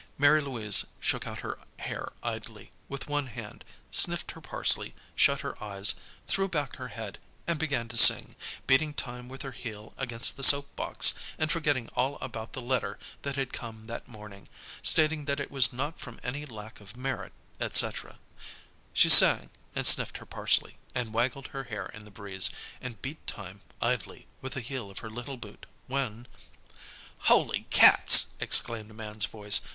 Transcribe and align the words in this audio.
Mary 0.17 0.41
Louise 0.41 0.85
shook 0.99 1.27
out 1.27 1.41
her 1.41 1.59
hair 1.77 2.11
idly, 2.23 2.71
with 2.89 3.07
one 3.07 3.27
hand, 3.27 3.63
sniffed 3.91 4.31
her 4.31 4.41
parsley, 4.41 4.95
shut 5.15 5.41
her 5.41 5.63
eyes, 5.63 5.93
threw 6.25 6.47
back 6.47 6.77
her 6.77 6.87
head, 6.87 7.19
and 7.45 7.59
began 7.59 7.87
to 7.87 7.95
sing, 7.95 8.35
beating 8.65 8.95
time 8.95 9.29
with 9.29 9.43
her 9.43 9.51
heel 9.51 9.93
against 9.99 10.37
the 10.37 10.43
soap 10.43 10.75
box, 10.75 11.13
and 11.37 11.51
forgetting 11.51 11.87
all 11.89 12.17
about 12.19 12.53
the 12.53 12.63
letter 12.63 12.97
that 13.21 13.35
had 13.35 13.53
come 13.53 13.85
that 13.85 14.07
morning, 14.07 14.47
stating 14.81 15.25
that 15.25 15.39
it 15.39 15.51
was 15.51 15.71
not 15.71 15.99
from 15.99 16.19
any 16.23 16.47
lack 16.47 16.81
of 16.81 16.97
merit, 16.97 17.31
etc. 17.59 18.17
She 18.93 19.07
sang, 19.07 19.51
and 19.75 19.85
sniffed 19.85 20.17
her 20.17 20.25
parsley, 20.25 20.77
and 20.95 21.13
waggled 21.13 21.49
her 21.49 21.65
hair 21.65 21.91
in 21.93 22.05
the 22.05 22.09
breeze, 22.09 22.49
and 22.81 22.99
beat 23.03 23.27
time, 23.27 23.61
idly, 23.79 24.25
with 24.41 24.53
the 24.53 24.61
heel 24.61 24.89
of 24.89 24.97
her 24.97 25.11
little 25.11 25.37
boot, 25.37 25.67
when 25.85 26.25
"Holy 27.29 27.67
Cats!" 27.69 28.29
exclaimed 28.39 28.89
a 28.89 28.95
man's 28.95 29.25
voice. 29.25 29.61